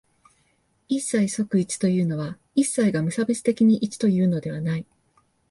[0.87, 4.85] 一切即一というのは、一切が無差別的に一というのではない。